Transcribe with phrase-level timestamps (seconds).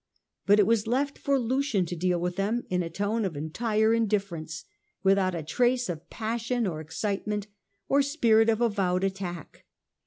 [0.47, 3.93] But it was left for Lucian to deal with them in a tone of entire
[3.93, 4.65] indifference,
[5.03, 7.45] without a trace of passion or excitement,
[7.87, 9.63] or spirit of avowed attack.